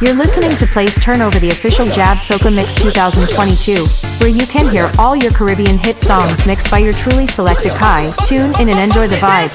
You're 0.00 0.14
listening 0.14 0.56
to 0.56 0.66
Place 0.66 1.02
Turn 1.02 1.22
Ova, 1.22 1.38
the 1.38 1.50
official 1.50 1.86
Jab 1.86 2.18
Soca 2.18 2.52
Mix 2.52 2.74
2022, 2.74 3.86
where 4.18 4.28
you 4.28 4.44
can 4.44 4.68
hear 4.68 4.90
all 4.98 5.14
your 5.14 5.30
Caribbean 5.30 5.78
hit 5.78 5.96
songs 5.96 6.46
mixed 6.46 6.68
by 6.68 6.78
your 6.78 6.92
truly 6.94 7.26
Selecta 7.26 7.70
Kai. 7.76 8.12
Tune 8.24 8.52
in 8.60 8.68
and 8.68 8.80
enjoy 8.80 9.06
the 9.06 9.16
vibes. 9.16 9.54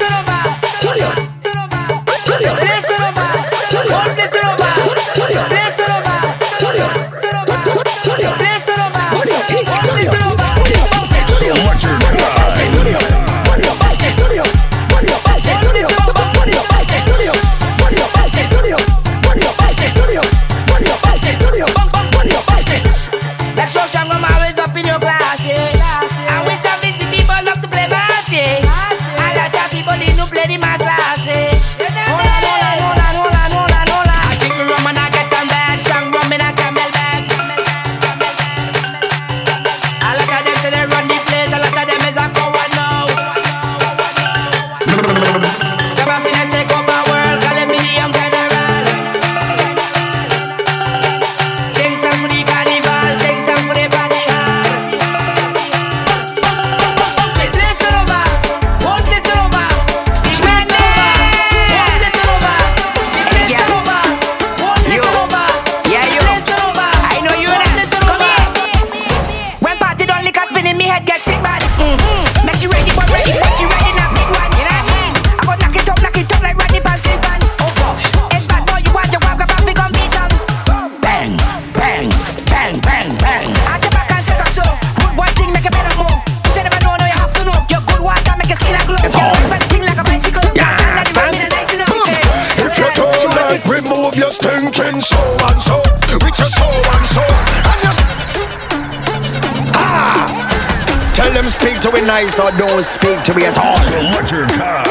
Nice 102.10 102.40
or 102.40 102.50
don't 102.58 102.84
speak 102.84 103.22
to 103.22 103.34
me 103.36 103.46
at 103.46 103.58
all. 103.58 103.78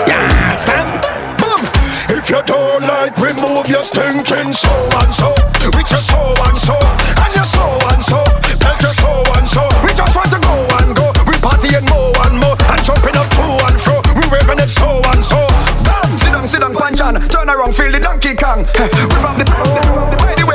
Yeah, 0.06 0.52
stand. 0.52 1.02
Boom. 1.42 1.60
If 2.08 2.30
you 2.30 2.40
don't 2.46 2.82
like, 2.82 3.18
remove 3.18 3.66
your 3.66 3.82
stinking 3.82 4.52
so 4.54 4.70
and 5.02 5.10
so. 5.10 5.34
With 5.74 5.90
your 5.90 5.98
so 5.98 6.20
and 6.46 6.56
so. 6.56 6.78
And 7.22 7.32
your 7.34 7.44
so 7.44 7.66
and 7.90 8.02
so. 8.02 8.22
Belt 8.62 8.80
your 8.80 8.94
so 8.94 9.10
and 9.34 9.48
so. 9.50 9.62
We 9.82 9.90
just 9.92 10.14
want 10.14 10.30
to 10.30 10.38
go 10.38 10.56
and 10.78 10.94
go. 10.94 11.10
We 11.26 11.34
partying 11.42 11.86
more 11.90 12.14
and 12.24 12.38
more. 12.38 12.56
And 12.70 12.80
jumping 12.86 13.16
up 13.18 13.28
to 13.34 13.44
and 13.66 13.78
fro. 13.82 13.98
We 14.14 14.24
raving 14.30 14.62
it 14.62 14.70
so 14.70 14.88
and 15.10 15.22
so. 15.24 15.42
Bam. 15.84 16.16
Sit 16.16 16.32
down, 16.32 16.46
sit 16.46 16.60
down, 16.60 16.72
punch 16.72 17.00
on. 17.00 17.14
Turn 17.28 17.50
around, 17.50 17.74
feel 17.74 17.90
the 17.90 18.00
Donkey 18.00 18.27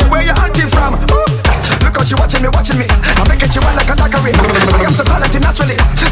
Where 0.10 0.24
you 0.24 0.68
from. 0.68 1.14
She 2.04 2.16
watching 2.16 2.44
me, 2.44 2.50
watching 2.52 2.78
me. 2.78 2.86
I'm 3.16 3.28
making 3.30 3.50
you 3.56 3.62
run 3.62 3.76
like 3.78 3.88
a 3.88 3.96
daiquiri. 3.96 4.34
I 4.76 4.84
am 4.84 4.94
so 4.94 5.04
talented 5.04 5.42
naturally. 5.42 6.03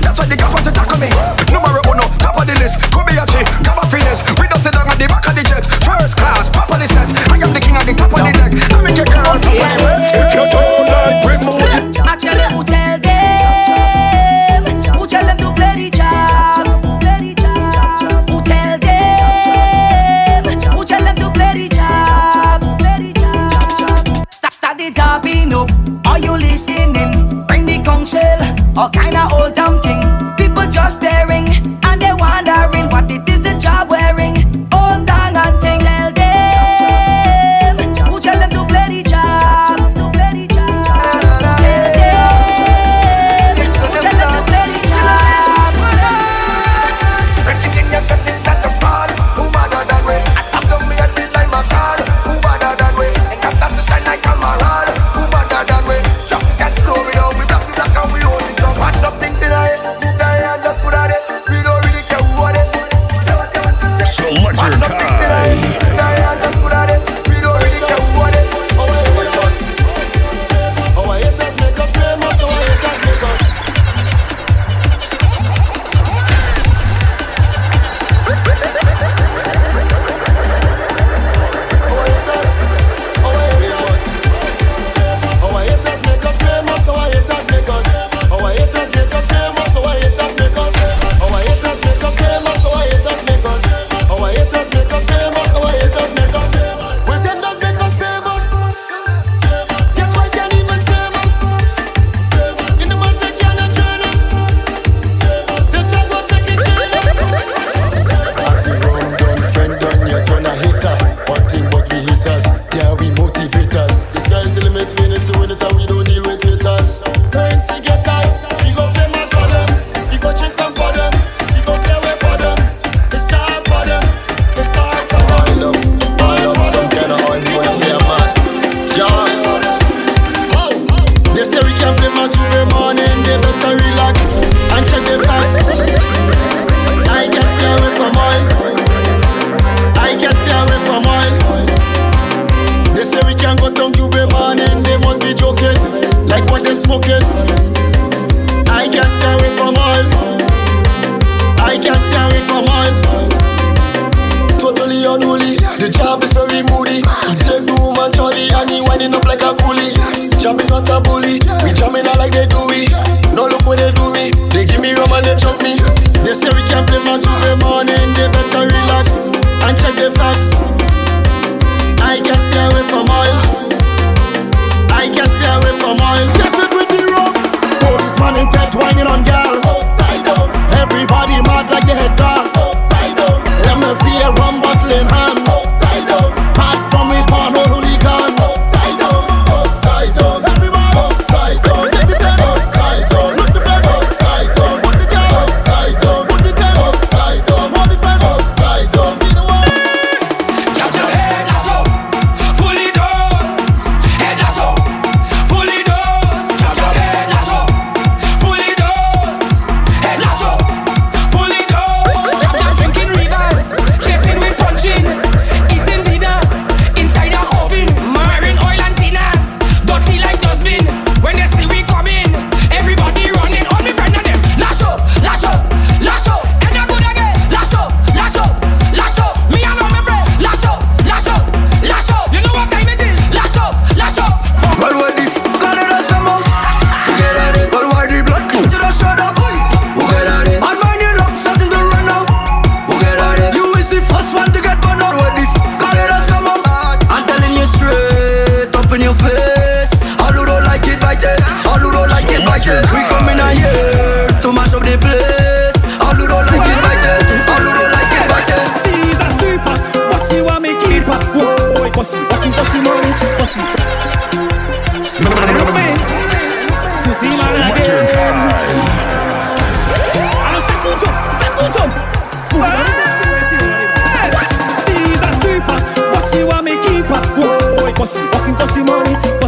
the 170.01 170.09
fact 170.15 170.40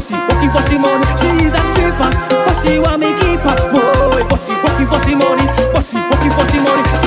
pussy, 0.03 0.15
working 0.15 0.51
for 0.51 0.61
some 0.61 0.81
money. 0.81 1.05
She 1.17 1.45
is 1.45 1.53
a 1.53 1.61
stripper, 1.73 2.09
pussy 2.45 2.79
want 2.79 2.99
me 2.99 3.13
keep 3.19 3.39
her. 3.39 3.55
Boy, 3.71 4.23
pussy 4.27 4.51
working 4.51 4.87
for 4.87 4.99
some 4.99 5.17
money, 5.17 5.47
pussy 5.73 5.97
working 5.97 6.31
for 6.31 6.45
some 6.45 6.63
money. 6.63 7.02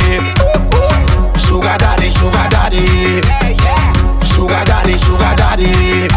sugar 1.38 1.78
daddy, 1.78 2.10
sugar 2.10 2.48
daddy, 2.50 2.84
sugar 4.24 4.64
daddy, 4.66 4.98
sugar 4.98 5.34
daddy, 5.36 6.08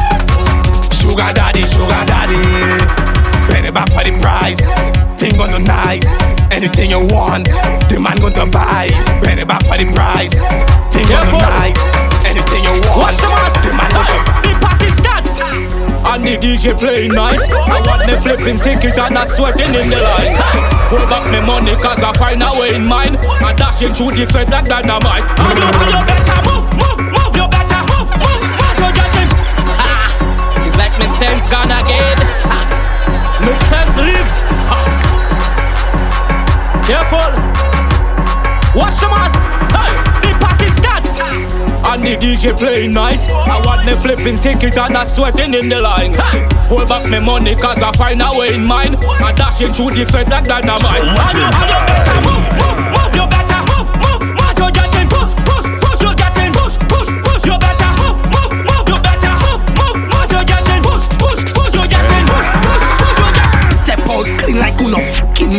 sugar 0.92 1.32
daddy, 1.32 1.62
sugar 1.64 2.04
daddy. 2.06 2.40
Penny 3.48 3.70
back 3.70 3.88
for 3.92 4.04
the 4.04 4.12
price. 4.20 4.60
Thing 5.18 5.36
gonna 5.36 5.58
nice. 5.58 6.06
Anything 6.50 6.90
you 6.90 7.00
want, 7.14 7.46
the 7.88 7.98
man 8.00 8.16
gonna 8.16 8.50
buy. 8.50 8.88
Penny 9.22 9.44
back 9.44 9.62
for 9.64 9.78
the 9.78 9.90
price. 9.92 10.34
Thing 10.92 11.08
gonna 11.08 11.32
nice. 11.32 11.78
Anything 12.26 12.64
you 12.64 12.72
want, 12.88 12.98
What's 12.98 13.20
the 13.20 13.28
mask? 13.28 13.51
And 16.12 16.22
the 16.22 16.36
DJ 16.36 16.76
playing 16.76 17.12
nice. 17.12 17.40
I 17.48 17.80
want 17.88 18.04
me 18.04 18.12
flipping 18.20 18.60
tickets 18.60 18.98
and 18.98 19.14
not 19.14 19.32
sweating 19.32 19.72
in 19.72 19.88
the 19.88 19.96
line. 19.96 20.36
Hold 20.92 21.08
back 21.08 21.24
me 21.32 21.40
money 21.40 21.72
cause 21.80 22.04
I 22.04 22.12
find 22.12 22.42
a 22.44 22.52
way 22.52 22.76
in 22.76 22.84
mine. 22.84 23.16
I 23.40 23.56
dashing 23.56 23.96
through 23.96 24.20
the 24.20 24.28
fence 24.28 24.52
like 24.52 24.68
dynamite. 24.68 25.24
And 25.40 25.56
you, 25.56 25.64
and 25.64 25.88
you 25.88 26.04
better 26.04 26.40
move, 26.44 26.68
move, 26.76 27.00
move. 27.16 27.32
You 27.32 27.48
better 27.48 27.80
move, 27.88 28.12
move, 28.12 28.44
move. 28.44 28.76
So 28.76 28.92
get 28.92 29.08
him. 29.16 29.32
Ha! 29.80 30.12
It's 30.68 30.76
like 30.76 30.92
me 31.00 31.08
sense 31.16 31.48
gone 31.48 31.72
again. 31.72 32.20
Ha! 32.44 32.60
Me 33.48 33.56
sense 33.72 33.96
live. 33.96 34.28
Ha! 34.68 34.84
Careful. 36.84 37.32
Watch 38.76 39.00
the 39.00 39.08
mask. 39.08 39.40
Hey. 39.72 40.01
And 41.92 42.02
the 42.02 42.16
DJ 42.16 42.56
playing 42.56 42.92
nice. 42.92 43.28
I 43.28 43.60
want 43.66 43.84
me 43.84 43.94
flipping 43.96 44.36
tickets 44.38 44.78
and 44.78 44.94
not 44.94 45.08
sweating 45.08 45.52
in 45.52 45.68
the 45.68 45.78
line. 45.78 46.14
Hey, 46.14 46.48
hold 46.64 46.88
back 46.88 47.04
me 47.04 47.20
money 47.20 47.54
cause 47.54 47.82
I 47.82 47.92
find 47.92 48.22
a 48.22 48.32
way 48.32 48.54
in 48.54 48.64
mine. 48.64 48.96
I 49.20 49.30
dashing 49.32 49.74
through 49.74 49.90
the 49.90 50.06
fence 50.06 50.30
like 50.30 50.44
dynamite. 50.44 50.80
And 50.80 51.12
you, 51.12 51.20
and 51.20 51.36
you 51.36 51.50
better 51.52 52.01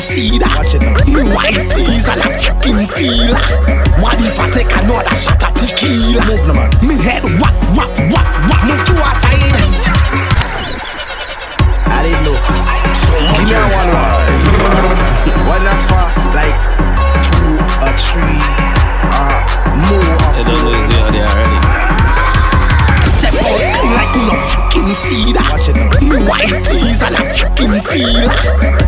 see 0.03 0.37
that. 0.43 0.51
Watch 0.59 0.75
it 0.75 0.83
now. 0.83 0.99
Me 1.07 1.23
white 1.31 1.63
tees 1.71 2.11
and 2.11 2.19
a 2.19 2.29
fucking 2.43 2.83
feel. 2.91 3.31
What 4.03 4.19
if 4.19 4.35
I 4.35 4.51
take 4.51 4.71
another 4.75 5.15
shot 5.15 5.39
at 5.39 5.55
tequila? 5.55 6.27
Move 6.27 6.43
no 6.43 6.53
man. 6.53 6.69
Me 6.83 6.99
head 6.99 7.23
whack, 7.39 7.55
whack, 7.71 7.91
whack, 8.11 8.27
whack. 8.51 8.63
Move 8.67 8.83
to 8.83 8.95
our 8.99 9.15
side. 9.23 9.55
I 11.87 12.03
didn't 12.03 12.27
know. 12.27 12.35
Give 13.31 13.47
me 13.47 13.55
a 13.55 13.63
one 13.71 13.89
one. 13.95 14.11
One 15.47 15.63
that's 15.63 15.87
for 15.87 16.03
like 16.35 16.57
two 17.23 17.55
or 17.79 17.93
three 17.95 18.52
you 24.23 24.31
no 24.31 24.39
fucking 24.39 24.95
see 24.95 25.33
that. 25.33 25.47
Watch 25.51 25.67
it 25.69 25.75
now. 25.75 25.91
Me 25.99 26.17
white 26.23 26.55
tees 26.63 27.01
and 27.03 27.15
a 27.15 27.23
fucking 27.35 27.75
feel. 27.83 28.27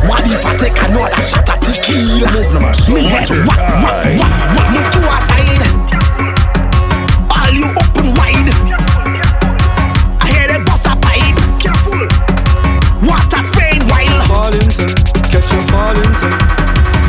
What 0.08 0.24
if 0.28 0.46
I 0.46 0.56
take 0.56 0.78
another 0.80 1.22
shot 1.22 1.50
at 1.50 1.60
tequila? 1.60 2.32
Move 2.32 2.52
no 2.56 2.60
man. 2.64 2.76
Me 2.92 3.02
head 3.04 3.30
whack, 3.44 3.60
whack, 3.84 4.06
whack, 4.16 4.32
whack. 4.56 4.68
Move 4.72 4.90
to 4.96 5.00
our 5.04 5.24
side. 5.28 5.66
All 7.32 7.52
you 7.52 7.68
open 7.68 8.08
wide. 8.16 8.50
I 10.24 10.28
hear 10.32 10.48
the 10.48 10.64
bust 10.64 10.88
a 10.88 10.96
pipe. 10.96 11.40
Careful. 11.60 12.08
Water 13.04 13.42
spraying 13.52 13.84
wild. 13.92 14.24
Falling, 14.28 14.72
son. 14.72 14.92
Catch 15.32 15.52
you 15.52 15.62
falling, 15.68 16.16
son. 16.16 16.34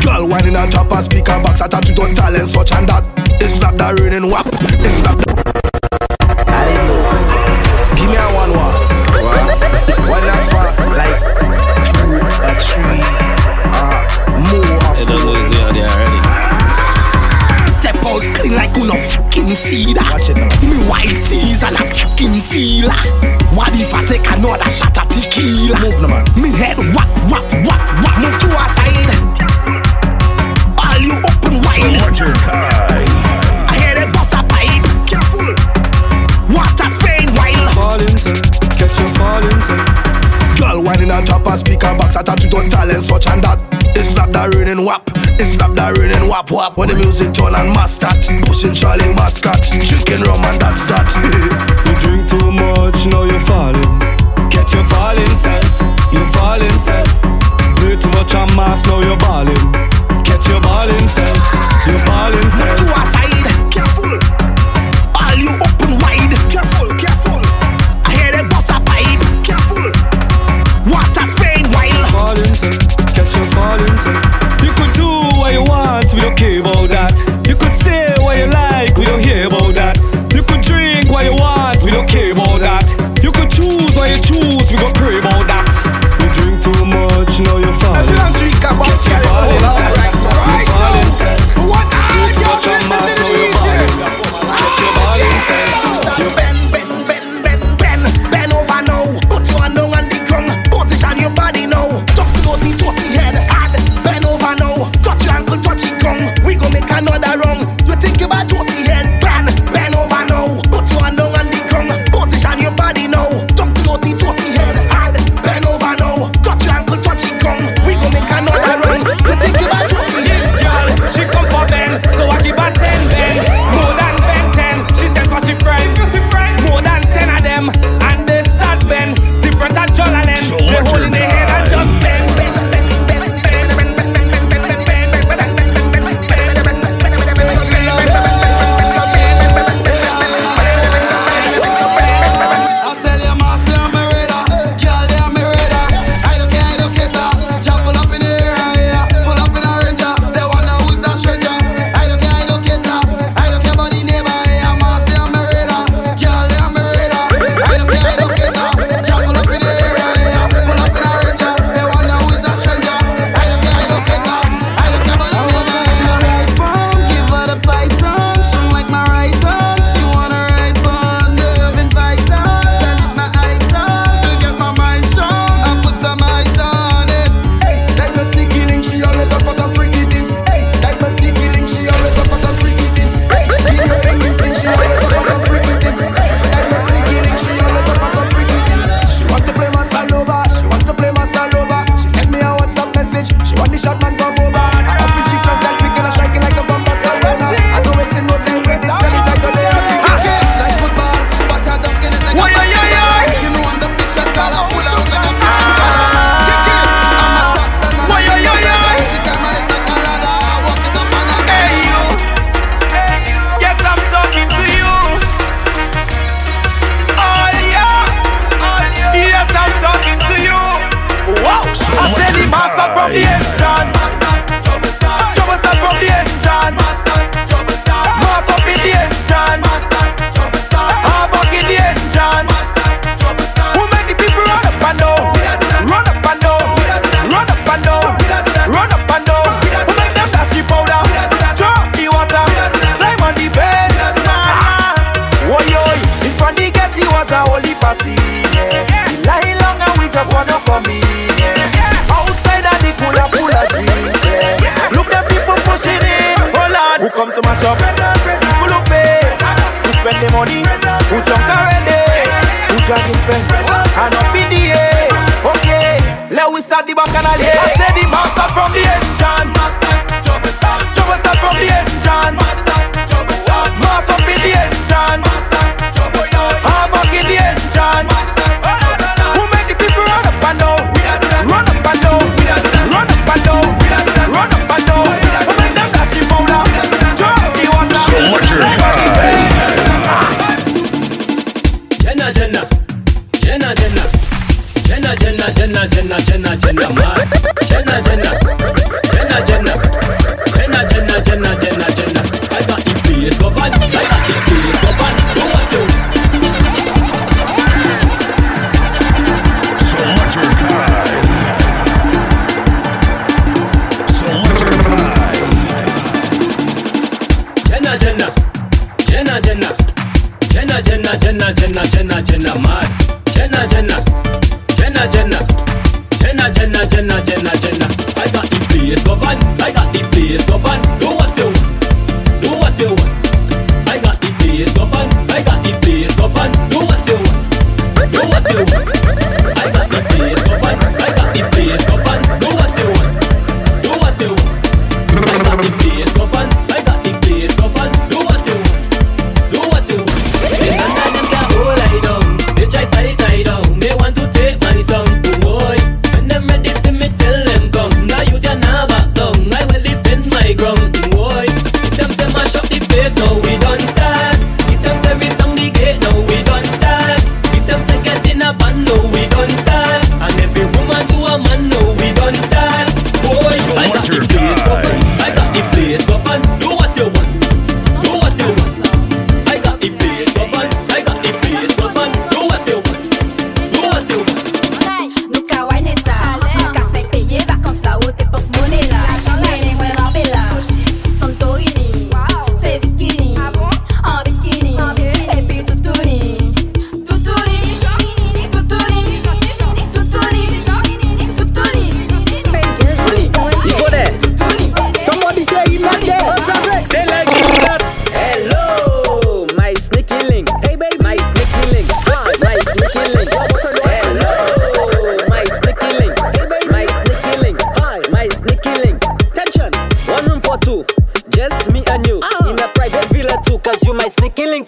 Girl 0.03 0.27
whining 0.27 0.55
on 0.55 0.69
top 0.69 0.91
of 0.91 1.03
speaker 1.03 1.39
box 1.39 1.61
attitude 1.61 1.99
on 1.99 2.15
talent 2.15 2.47
such 2.47 2.71
and 2.73 2.87
that. 2.89 3.03
It's 3.39 3.59
not 3.59 3.77
the 3.77 3.87
raining 4.01 4.29
whap. 4.29 4.47
It's 4.51 5.03
not 5.03 5.17
the. 5.17 5.26
That. 19.97 20.09
Watch 20.13 20.29
it 20.29 20.37
now. 20.37 20.49
Me 20.61 20.77
white 20.85 21.07
and 21.09 21.75
a 21.75 21.83
fucking 21.89 22.41
feel. 22.45 22.89
What 23.57 23.73
if 23.73 23.93
I 23.93 24.05
take 24.05 24.27
another 24.29 24.69
shot 24.69 24.97
at 24.97 25.09
tequila? 25.09 25.79
Move 25.81 26.01
no 26.01 26.07
man. 26.07 26.23
Me 26.37 26.53
head 26.53 26.77
whack, 26.93 27.09
whack, 27.31 27.47
whack, 27.65 27.83
whack. 28.05 28.15
Move 28.21 28.37
to 28.37 28.49
our 28.53 28.69
side. 28.77 29.11
All 30.77 30.99
you 31.01 31.17
open 31.17 31.61
wide. 31.65 31.97
I 32.21 33.73
hear 33.81 33.95
the 33.97 34.05
bust 34.13 34.33
a 34.37 34.45
pipe. 34.45 34.85
Careful. 35.09 35.53
Water 36.53 36.89
spraying 36.95 37.33
wild. 37.33 37.73
Falling, 37.73 38.17
son. 38.17 38.37
Catch 38.77 38.99
you 39.01 39.09
falling, 39.17 39.61
son. 39.65 39.81
Girl 40.57 40.81
whining 40.83 41.11
on 41.11 41.25
top 41.25 41.45
of 41.45 41.59
speaker 41.59 41.93
box 41.97 42.15
attitude 42.15 42.53
on 42.53 42.69
talent 42.69 43.03
such 43.03 43.27
and 43.27 43.43
that. 43.43 43.59
It's 43.97 44.13
not 44.13 44.31
the 44.31 44.49
raining 44.55 44.85
whap. 44.85 45.09
It's 45.41 45.57
not 45.57 45.73
the 45.75 45.93
raining 45.97 46.16
whap 46.27 46.51
whap. 46.51 46.77
When 46.77 46.89
the 46.89 46.95
music 46.95 47.33
turn 47.33 47.55
and 47.55 47.73
master. 47.73 48.11
Pushing 48.45 48.75
Charlie 48.75 49.13
mascot. 49.13 49.63
Drinking 49.63 50.23
rum 50.27 50.43
and 50.43 50.59
that's 50.61 50.83
that. 50.91 51.07
You 51.87 51.95
drink 51.95 52.27
too 52.27 52.51
much, 52.51 52.99
now 53.07 53.23
you're 53.23 53.39
falling. 53.47 53.99
Catch 54.51 54.73
your 54.73 54.83
falling, 54.85 55.35
self. 55.35 55.71
You 56.11 56.23
falling, 56.35 56.79
self. 56.79 57.09
Play 57.77 57.95
too 57.95 58.09
much 58.11 58.35
on 58.35 58.49
mass, 58.55 58.85
now 58.87 58.99
you're 59.01 59.17
balling. 59.17 59.71
Catch 60.23 60.47
you 60.47 60.59
balling, 60.59 61.07
self. 61.07 61.39
You 61.87 61.97
balling, 62.05 62.49
self. 62.51 62.96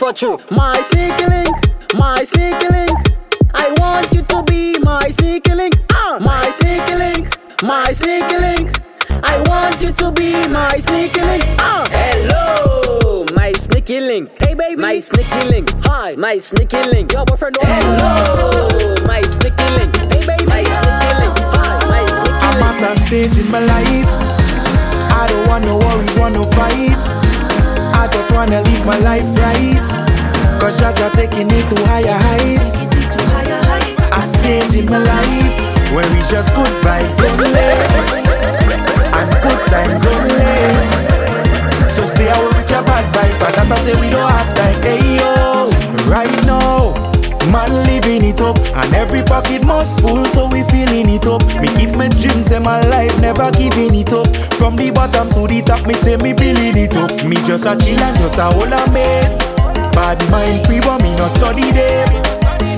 got 0.09 0.21
you. 0.23 0.39
My 0.49 0.73
sneaky 0.89 1.25
link, 1.27 1.55
my 1.93 2.23
sneaky 2.23 2.67
link. 2.69 2.97
I 3.53 3.69
want 3.77 4.11
you 4.11 4.23
to 4.23 4.43
be 4.43 4.79
my 4.79 5.07
sneaky 5.09 5.53
link. 5.53 5.75
Uh, 5.93 6.17
my 6.19 6.41
sneaky 6.59 6.95
link, 6.95 7.37
my 7.61 7.93
sneaky 7.93 8.37
link. 8.37 8.81
I 9.09 9.37
want 9.47 9.79
you 9.81 9.91
to 9.91 10.11
be 10.11 10.31
my 10.47 10.79
sneaky 10.79 11.21
link. 11.21 11.45
Uh. 11.59 11.85
Hello, 11.91 13.25
my 13.35 13.51
sneaky 13.51 13.99
link. 13.99 14.31
Hey 14.39 14.55
baby, 14.55 14.81
my 14.81 14.97
sneaky 14.99 15.41
link. 15.47 15.69
Hi, 15.85 16.15
my 16.15 16.39
sneaky 16.39 16.81
link. 16.89 17.13
Your 17.13 17.25
boyfriend. 17.25 17.55
Don't 17.55 17.69
Hello, 17.69 18.95
my 19.05 19.21
sneaky 19.21 19.67
link. 19.77 19.95
Hey 20.11 20.25
baby, 20.25 20.45
my 20.45 20.63
sneaky 20.63 21.11
link. 21.21 21.37
Hi, 21.53 21.85
my 21.93 22.01
sneaky 22.09 22.33
link. 22.33 22.45
I'm 22.49 22.63
at 22.63 22.97
a 22.97 23.07
stage 23.07 23.37
in 23.37 23.51
my 23.51 23.59
life 23.59 23.88
wanna 28.39 28.61
live 28.61 28.85
my 28.85 28.97
life 28.99 29.27
right. 29.43 29.83
Cause 30.61 30.79
Jah 30.79 30.93
taking 31.13 31.47
me 31.51 31.59
to 31.67 31.75
higher 31.91 32.15
heights. 32.27 32.71
I 34.15 34.21
stayed 34.31 34.79
in 34.79 34.85
my 34.89 34.99
life 35.13 35.55
where 35.91 36.07
we 36.07 36.19
just 36.31 36.55
good 36.55 36.71
vibes 36.79 37.19
only. 37.27 37.69
And 39.19 39.29
good 39.43 39.61
times 39.67 40.03
only. 40.07 40.55
So 41.85 42.05
stay 42.13 42.31
away 42.31 42.51
with 42.55 42.71
your 42.71 42.83
bad 42.87 43.05
vibes. 43.13 43.41
And 43.43 43.55
that's 43.59 43.71
I 43.71 43.85
say 43.85 43.95
we 43.99 44.09
don't 44.09 44.31
have 44.31 44.51
time. 44.55 44.81
Hey 44.83 45.17
yo, 45.19 45.69
right 46.07 46.45
now. 46.45 46.48
Man 47.49 47.73
living 47.89 48.21
it 48.29 48.41
up, 48.41 48.57
and 48.77 48.93
every 48.93 49.23
pocket 49.23 49.65
must 49.65 50.01
full, 50.01 50.23
so 50.29 50.45
we 50.53 50.61
filling 50.69 51.09
it 51.09 51.25
up. 51.25 51.41
Me 51.57 51.67
keep 51.73 51.97
my 51.97 52.07
dreams 52.09 52.45
them 52.45 52.69
alive, 52.69 53.13
never 53.21 53.49
giving 53.57 53.95
it 53.97 54.13
up. 54.13 54.29
From 54.61 54.77
the 54.77 54.91
bottom 54.93 55.33
to 55.33 55.49
the 55.49 55.65
top, 55.65 55.81
me 55.89 55.97
say 55.97 56.17
me 56.17 56.33
building 56.33 56.77
it 56.77 56.93
up. 56.93 57.09
Me 57.25 57.35
just 57.49 57.65
a 57.65 57.73
chill 57.73 57.97
and 57.97 58.17
just 58.21 58.37
a 58.37 58.53
hold 58.53 58.69
a 58.69 58.81
mate. 58.93 59.33
Bad 59.97 60.21
mind 60.29 60.61
pre 60.69 60.77
me 60.77 61.11
no 61.17 61.25
study 61.25 61.73
them. 61.73 62.07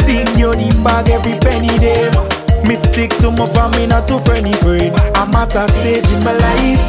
Sink 0.07 0.31
your 0.39 0.55
deep 0.55 0.75
bag, 0.83 1.11
every 1.11 1.35
penny 1.43 1.75
them. 1.75 2.15
Me 2.63 2.79
stick 2.79 3.11
to 3.19 3.27
my 3.27 3.51
family, 3.51 3.87
not 3.87 4.07
to 4.07 4.23
friendly 4.23 4.55
friend. 4.63 4.95
I'm 5.19 5.35
at 5.35 5.51
a 5.51 5.67
stage 5.67 6.07
in 6.15 6.23
my 6.23 6.31
life. 6.31 6.83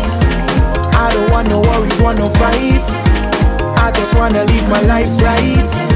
I 0.94 1.10
don't 1.10 1.30
want 1.34 1.48
no 1.50 1.58
worries, 1.58 1.98
want 1.98 2.18
no 2.22 2.30
fight. 2.38 2.86
I 3.74 3.90
just 3.90 4.14
wanna 4.14 4.44
live 4.44 4.68
my 4.70 4.80
life 4.86 5.10
right. 5.18 5.91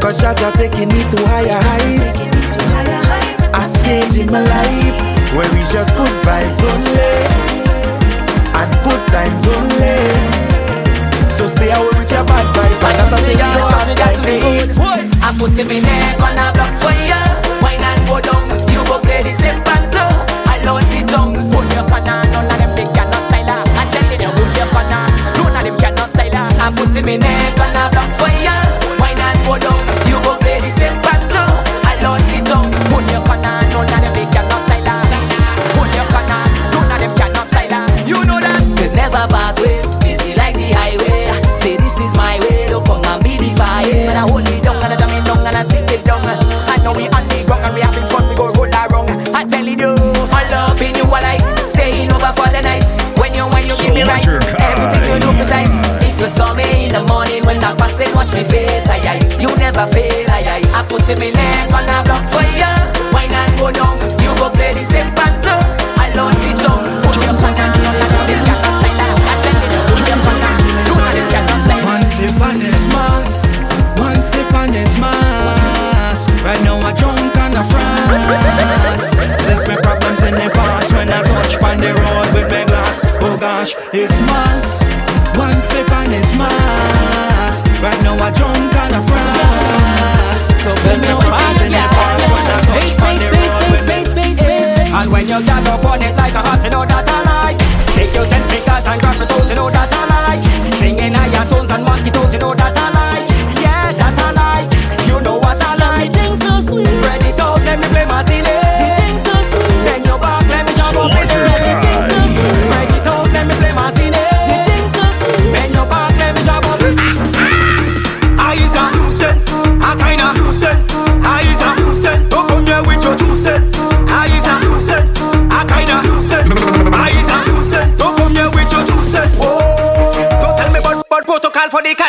Cause 0.00 0.16
Jaja 0.20 0.50
taking 0.56 0.88
me 0.88 1.04
to 1.08 1.18
higher 1.28 1.60
heights. 1.60 2.30
I 3.52 3.66
stage 3.68 4.18
in 4.18 4.32
my 4.32 4.40
life 4.40 4.96
where 5.36 5.50
we 5.52 5.60
just 5.68 5.94
good 5.94 6.14
vibes 6.24 6.60
only 6.72 7.14
and 8.56 8.70
good 8.84 9.02
times 9.12 9.44
only. 9.46 10.40
So 11.28 11.46
stay 11.46 11.70
away 11.70 11.92
with 12.00 12.10
your 12.10 12.24
bad 12.24 12.46
vibes 12.56 12.80
I'm 12.82 13.10
not 13.10 13.20
thing 13.20 13.38
you 13.38 13.50
don't 13.54 13.70
have 13.70 13.94
time 13.96 14.20
I 15.22 15.36
put 15.38 15.58
in 15.58 15.68
my 15.68 15.78
neck 15.78 16.20
on 16.22 16.36
a 16.36 16.52
block 16.52 16.74
for 16.80 16.92
you. 16.92 17.39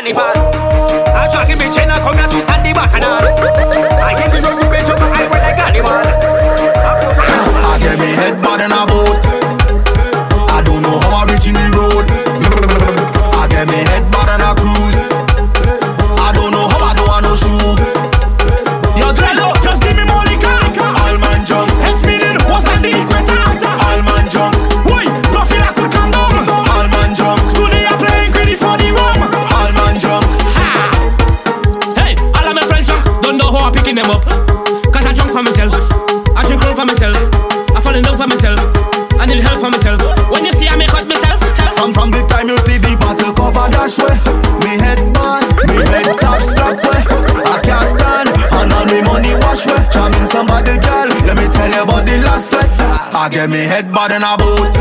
carnival. 0.02 0.24
I 1.16 1.30
drag 1.32 1.52
in 1.52 1.60
me 1.60 1.70
chain, 1.70 1.90
I 1.90 2.00
come 2.00 2.18
here 2.18 2.28
to 2.28 2.51
Get 53.42 53.50
me 53.50 53.58
head 53.58 53.92
bad 53.92 54.12
in 54.12 54.22
a 54.22 54.38
boot. 54.38 54.81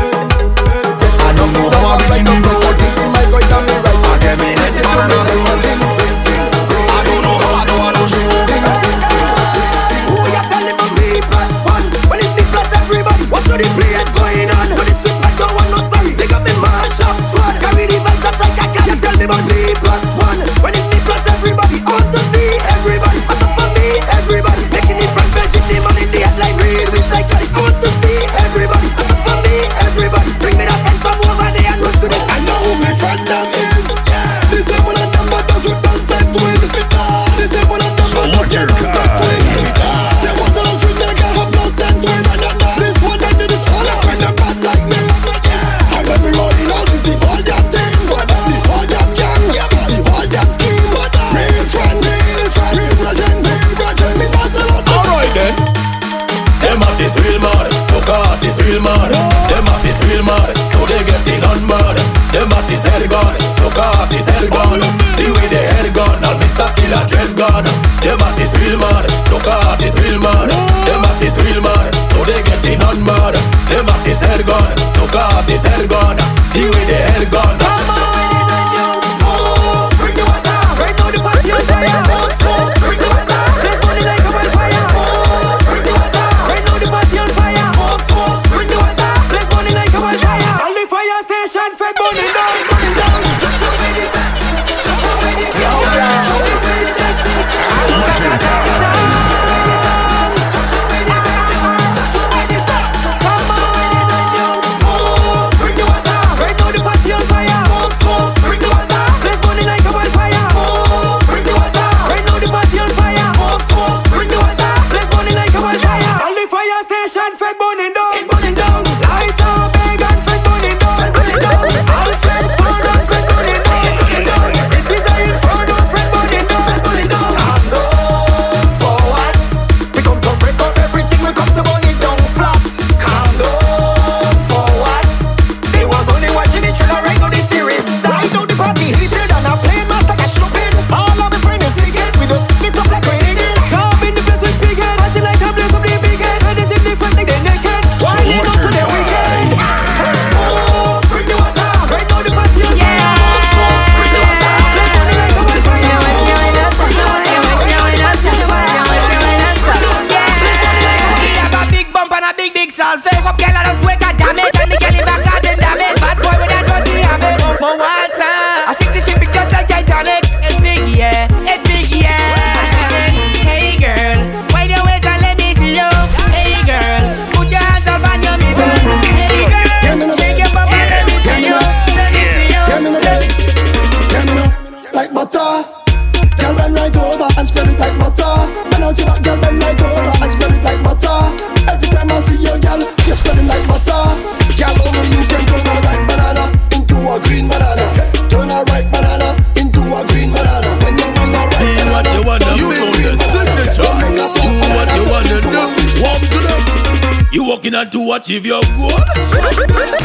Achieve 208.21 208.45
your 208.45 208.61
goal. 208.77 209.01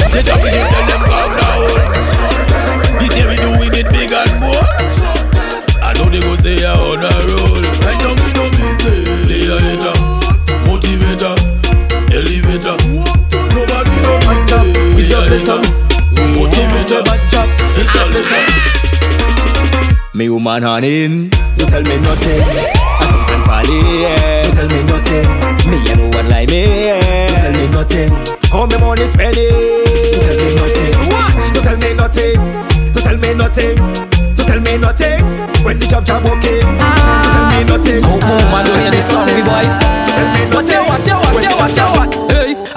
The 0.08 0.24
championship 0.24 0.64
tell 0.72 0.84
them 0.88 1.02
calm 1.04 1.32
down. 1.36 1.60
This 2.96 3.12
year 3.12 3.28
we 3.28 3.36
doing 3.36 3.76
it 3.76 3.84
big 3.92 4.08
and 4.08 4.32
bold. 4.40 4.64
I 5.84 5.92
know 6.00 6.08
they 6.08 6.20
go 6.24 6.32
say 6.40 6.64
I 6.64 6.72
on 6.72 7.04
a 7.04 7.12
roll. 7.28 7.60
Right 7.84 8.00
now 8.00 8.16
me 8.16 8.32
no 8.32 8.48
busy. 8.56 9.04
Leader, 9.28 9.60
motivator, 10.64 11.36
elevator. 12.08 12.76
Nobody 13.52 13.96
no 14.00 14.16
busy. 14.24 14.64
Leader, 14.96 15.60
motivator, 16.32 17.04
installator. 17.76 18.40
Me 20.14 20.30
woman 20.30 20.62
honey, 20.62 21.08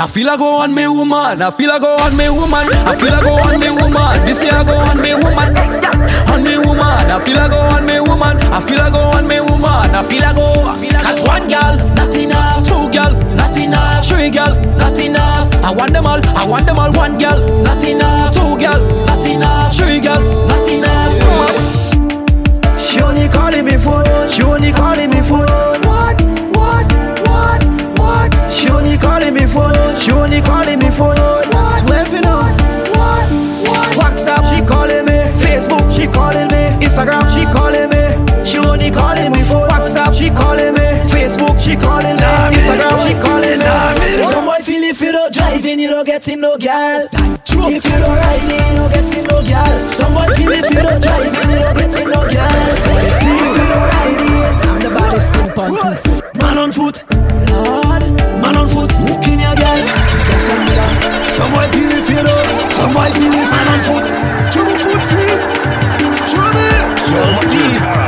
feel 0.10 0.30
I 0.30 0.38
go 0.38 0.58
on 0.58 0.74
me 0.74 0.88
woman. 0.88 1.42
I 1.42 1.52
feel 1.52 1.72
I 1.72 1.80
go 1.80 1.96
on 1.98 2.16
me 2.18 2.30
woman. 2.30 2.68
I 2.86 2.96
feel 2.98 3.14
I 3.14 3.22
go 3.22 3.34
on 3.34 3.60
me 3.60 3.70
woman. 3.70 4.26
This 4.26 4.44
year 4.44 4.54
I 4.54 4.64
go 4.64 4.74
on 4.76 5.02
me 5.02 5.14
woman. 5.14 5.56
On 6.30 6.44
me 6.44 6.58
woman. 6.58 7.12
I 7.12 7.24
feel 7.24 7.38
I 7.38 7.48
go 7.50 7.58
on 7.58 7.86
me 7.86 8.00
woman. 8.00 8.38
I 8.52 8.62
feel 8.66 8.82
I 8.82 8.90
go 8.90 9.00
on 9.00 9.28
me 9.28 9.40
woman. 9.40 9.96
I 9.96 10.04
feel 10.04 10.24
I 10.24 10.34
go. 10.34 10.50
Cause 11.04 11.22
one 11.26 11.48
girl, 11.48 11.78
not 11.96 12.14
enough. 12.16 12.66
Two 12.66 12.90
girl, 12.92 13.14
not 13.36 13.56
enough. 13.58 14.06
Three 14.06 14.30
girl, 14.30 14.56
not 14.78 14.98
enough. 15.00 15.54
I 15.64 15.72
want 15.72 15.94
them 15.94 16.06
all. 16.06 16.22
I 16.38 16.46
want 16.46 16.66
them 16.66 16.80
all. 16.80 16.92
One 16.92 17.18
girl, 17.18 17.40
not 17.64 17.84
enough. 17.84 18.34
Two 18.34 18.58
girl, 18.58 18.80
not 19.06 19.26
enough. 19.26 19.76
Three 19.76 20.00
girl, 20.00 20.22
not 20.48 20.68
enough. 20.68 21.14
She 22.80 23.02
only 23.02 23.28
calling 23.30 23.66
me 23.66 23.78
phone. 23.78 24.30
She 24.30 24.42
only 24.44 24.72
calling 24.72 25.10
me 25.10 25.22
phone. 25.22 25.79
Calling 29.00 29.34
me 29.34 29.46
phone. 29.48 29.76
She 30.00 30.12
only 30.12 30.42
calling 30.42 30.80
me 30.80 30.90
phone. 30.92 31.18
What? 31.18 31.88
Twelve 31.88 32.12
you 32.14 32.22
know. 32.22 32.44
What? 32.94 33.28
What? 33.68 33.90
WhatsApp 33.98 34.44
she 34.50 34.62
calling 34.66 35.06
me. 35.06 35.20
Facebook 35.44 35.92
she 35.96 36.08
calling 36.08 36.48
me. 36.48 36.78
Instagram 36.86 37.26
she 37.34 37.46
calling 37.46 37.90
me. 37.90 38.46
She 38.46 38.58
only 38.60 38.92
calling 38.92 39.32
me 39.32 39.44
phone. 39.44 39.70
WhatsApp 39.70 40.14
she 40.14 40.30
calling 40.30 40.74
me. 40.74 40.88
Facebook 41.10 41.60
she 41.60 41.76
calling 41.76 42.16
me. 42.16 42.30
Instagram 42.58 42.98
she 43.08 43.14
calling 43.22 43.60
me. 43.60 44.24
Some 44.28 44.46
boy 44.46 44.56
feel 44.58 44.59
if 44.90 45.02
you 45.02 45.12
don't 45.12 45.32
driving, 45.32 45.80
you 45.80 45.90
don't 45.90 46.06
getting 46.06 46.42
no 46.42 46.58
gal. 46.58 47.08
If 47.12 47.86
you 47.86 47.92
don't 47.92 48.18
riding, 48.18 48.50
you 48.50 48.76
don't 48.76 48.92
getting 48.92 49.24
no 49.26 49.44
gal. 49.44 49.88
Some 49.88 50.14
boy 50.16 50.34
feel 50.34 50.52
if 50.52 50.70
you 50.70 50.82
don't 50.82 51.02
driving, 51.02 51.50
you 51.52 51.60
don't 51.60 51.78
getting 51.78 52.10
no 52.10 52.28
gal. 52.28 52.50
If 53.06 53.22
you 53.22 53.38
don't 53.70 53.86
riding, 53.86 54.34
I'm 54.66 54.82
the 54.82 54.90
baddest 54.90 55.30
thing 55.34 55.50
on 55.60 55.70
two 55.78 55.96
foot. 56.02 56.36
Man 56.36 56.58
on 56.58 56.72
foot, 56.72 57.04
Lord. 57.54 58.04
Man 58.42 58.56
on 58.58 58.68
foot, 58.68 58.92
walking 59.06 59.40
your 59.40 59.56
gal. 59.56 59.80
Some 61.38 61.54
boy 61.54 61.70
feel 61.70 61.92
if 61.94 62.10
you 62.10 62.24
don't. 62.26 62.72
Some 62.72 62.94
boy 62.94 63.12
feel 63.14 63.34
if 63.34 63.52
man 63.54 63.68
on 63.70 63.82
foot. 63.86 64.08
Two 64.50 64.66
foot 64.82 65.04
free. 65.06 65.60
Rusty, 67.10 67.16
Rusty, 67.16 67.99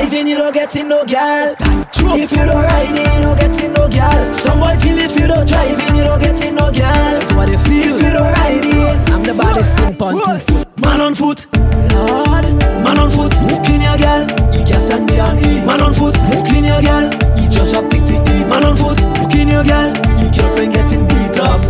if 0.00 0.12
you 0.12 0.22
don't 0.22 0.28
driving, 0.28 0.28
you 0.28 0.36
don't 0.36 0.54
getting 0.54 0.88
no 0.88 1.04
gal. 1.04 1.56
If 1.58 2.32
you 2.32 2.36
don't 2.38 2.62
riding, 2.62 2.96
you 2.96 3.22
don't 3.22 3.38
getting 3.38 3.72
no 3.72 3.88
gal. 3.88 4.34
Some 4.34 4.60
boy 4.60 4.76
feel 4.78 4.98
if 4.98 5.18
you 5.18 5.26
don't 5.26 5.46
driving, 5.48 5.96
you 5.96 6.04
don't 6.04 6.20
getting 6.20 6.54
no 6.54 6.70
gal. 6.70 7.20
That's 7.20 7.32
what 7.32 7.48
they 7.48 7.56
feel. 7.56 7.96
If 7.96 8.02
you 8.02 8.10
don't 8.10 8.32
riding, 8.32 9.12
I'm 9.12 9.22
the 9.22 9.34
baddest 9.34 9.76
thing 9.76 10.00
on 10.00 10.14
two 10.14 10.38
foot. 10.38 10.78
Man 10.78 11.00
on 11.00 11.14
foot, 11.14 11.46
Lord. 11.92 12.44
Man 12.84 12.98
on 12.98 13.10
foot, 13.10 13.32
clean 13.64 13.82
your 13.82 13.96
gal. 13.98 14.22
You 14.54 14.64
gas 14.64 14.90
and 14.90 15.08
the 15.08 15.18
and 15.18 15.42
E. 15.42 15.66
Man 15.66 15.80
on 15.80 15.92
foot, 15.92 16.14
clean 16.46 16.64
your 16.64 16.80
gal. 16.80 17.04
You 17.40 17.48
just 17.48 17.74
have 17.74 17.90
thing 17.90 18.06
to 18.06 18.14
eat. 18.14 18.46
Man 18.48 18.64
on 18.64 18.76
foot, 18.76 18.98
clean 19.30 19.48
your 19.48 19.64
gal. 19.64 19.88
Your 20.22 20.30
girlfriend 20.30 20.72
getting 20.74 21.06
beat 21.08 21.38
off. 21.40 21.62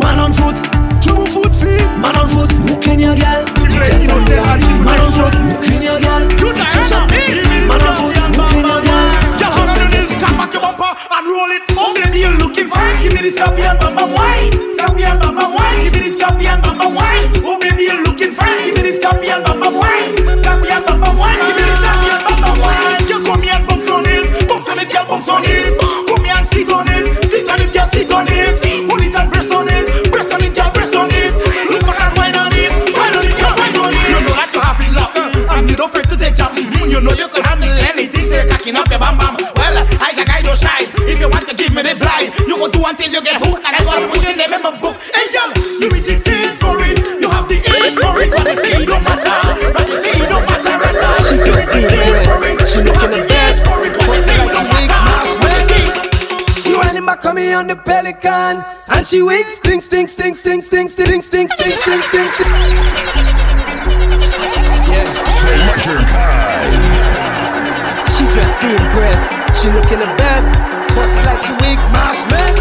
Man 0.00 0.18
on 0.18 0.32
foot, 0.32 0.56
on 57.54 57.68
the 57.68 57.76
pelican 57.76 58.64
And 58.88 59.06
she 59.06 59.22
wakes, 59.22 59.56
stink, 59.56 59.82
stink, 59.82 60.08
stink, 60.08 60.34
stink, 60.34 60.62
stink, 60.62 60.90
stink, 60.90 61.22
stink, 61.22 61.50
stink, 61.50 61.74
stink, 61.74 62.02
stink, 62.02 62.30
stink 62.34 62.54
Selecta 65.38 65.96
Kai. 66.10 66.66
She 68.14 68.24
dressed 68.34 68.58
to 68.60 68.68
impress 68.74 69.22
She 69.60 69.68
looking 69.70 70.00
the 70.02 70.10
best 70.18 70.50
But 70.96 71.10
like 71.26 71.42
she 71.46 71.52
wig 71.62 71.78
mash 71.94 72.20
mess 72.30 72.58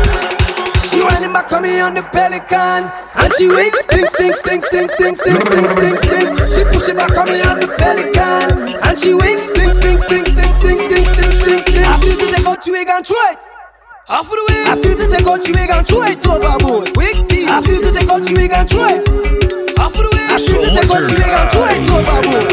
She 0.92 1.00
running 1.02 1.34
back 1.34 1.52
on 1.52 1.64
me 1.64 1.80
on 1.80 1.96
the 1.96 2.04
pelican 2.04 2.92
And 3.16 3.34
she 3.34 3.48
wakes, 3.50 3.80
stink, 3.86 4.10
stink, 4.10 4.36
stink, 4.36 4.64
stink, 4.64 4.92
stink, 4.92 5.18
stink, 5.18 5.42
stink, 5.42 5.68
stink, 5.74 5.98
stink 6.06 6.30
She 6.54 6.62
push 6.70 6.90
it 6.90 6.98
back 6.98 7.18
on 7.18 7.26
me 7.30 7.42
on 7.42 7.60
the 7.60 7.68
pelican 7.82 8.78
And 8.84 9.00
she 9.00 9.14
wakes, 9.14 9.48
stink, 9.50 9.74
stink, 9.74 10.00
stink, 10.04 10.28
stink, 10.28 10.54
stink, 10.62 10.80
stink, 10.82 11.08
stink, 11.08 11.34
stink, 11.42 11.62
stink 11.68 11.88
I 11.88 12.00
feel 12.00 12.18
to 12.18 12.36
take 12.36 12.46
out 12.46 12.66
your 12.68 12.76
wig 12.76 12.88
and 12.90 13.06
throw 13.06 13.18
it 13.32 13.53
Off 14.14 14.30
of 14.30 14.38
the 14.38 14.46
way. 14.54 14.62
I 14.70 14.78
feel 14.78 14.94
to 14.96 15.08
take 15.10 15.26
out 15.26 15.42
your 15.42 15.58
wig 15.58 15.72
and 15.74 15.88
throw 15.88 16.04
it 16.06 16.22
overboard. 16.22 16.94
Quick, 16.94 17.18
I 17.50 17.62
feel 17.66 17.82
to 17.82 17.90
take 17.90 18.08
out 18.08 18.22
your 18.22 18.38
wig 18.38 18.54
and 18.54 18.70
throw 18.70 18.86
it. 18.86 19.10
Off 19.82 19.98
of 19.98 20.06
the 20.06 20.10
way. 20.14 20.30
I 20.30 20.38
feel 20.38 20.62
to 20.62 20.70
take 20.70 20.86
out 20.86 21.02
your 21.02 21.18
wig 21.18 21.34
and 21.34 21.50
throw 21.50 21.66
overboard. 21.98 22.46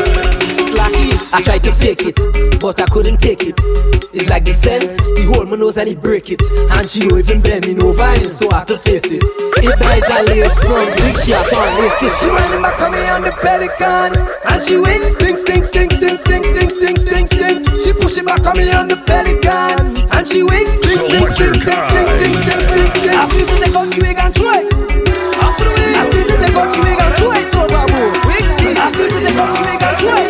Slacky, 0.73 1.12
I 1.37 1.42
tried 1.44 1.62
to 1.64 1.73
fake 1.73 2.09
it, 2.09 2.16
but 2.61 2.81
I 2.81 2.87
couldn't 2.87 3.20
take 3.20 3.44
it. 3.44 3.61
It's 4.09 4.31
like 4.31 4.46
the 4.46 4.55
scent, 4.55 4.88
he 5.18 5.25
hold 5.29 5.51
my 5.51 5.57
nose 5.57 5.77
and 5.77 5.87
he 5.87 5.94
break 5.94 6.31
it. 6.31 6.40
And 6.40 6.88
she 6.88 7.01
don't 7.01 7.18
even 7.18 7.42
bend 7.42 7.68
me 7.68 7.77
over, 7.77 8.09
and 8.09 8.31
so 8.31 8.49
I 8.51 8.64
have 8.64 8.66
to 8.73 8.79
face 8.79 9.05
it. 9.05 9.20
It 9.61 9.77
dies 9.77 10.09
a 10.09 10.25
lace 10.33 10.57
from 10.64 10.88
big 10.96 11.16
shot 11.29 11.44
on 11.53 11.77
lace 11.77 12.01
it. 12.01 12.12
She 12.25 12.27
running 12.33 12.62
back 12.64 12.81
on 12.81 12.92
me 12.96 13.05
on 13.12 13.20
the 13.20 13.37
pelican, 13.37 14.16
and 14.49 14.62
she 14.64 14.81
wings, 14.81 15.12
stink, 15.12 15.37
stink, 15.37 15.64
stink, 15.68 15.92
stink, 15.92 16.20
stink, 16.25 16.44
stink, 16.57 16.70
stink, 16.73 16.99
stink, 17.05 17.29
stink. 17.29 17.70
She 18.11 18.23
back 18.23 18.44
on 18.44 18.57
me 18.57 18.73
on 18.73 18.88
the 18.88 18.96
pelican, 18.96 20.11
and 20.11 20.27
she 20.27 20.42
wings, 20.42 20.68
stink, 20.83 20.99
stink, 21.07 21.31
stink, 21.31 21.55
stink, 21.62 21.79
stink, 21.87 22.11
stink, 22.18 22.35
stink, 22.42 22.62
stink, 22.66 22.90
stink. 22.90 23.14
I 23.14 23.29
feel 23.31 23.46
to 23.46 23.55
take 23.62 23.75
out 23.77 23.87
your 23.87 24.03
wig 24.03 24.18
and 24.18 24.35
throw 24.35 24.51
it. 24.51 24.66
The 24.66 25.68
way. 25.70 25.94
I 25.94 26.05
feel 26.11 26.27
to 26.27 26.35
take 26.42 26.57
out 26.59 26.75
your 26.75 26.83
wig 26.85 26.99
and 26.99 27.14
throw 27.14 27.31
it 27.31 27.55
overboard. 27.55 28.18
I 28.18 28.90
feel 28.90 29.09
to 29.09 29.18
take 29.20 29.38
out 29.38 29.55
your 29.55 29.62
wig 29.62 29.83
and 29.83 29.99
throw 30.01 30.16
it. 30.16 30.30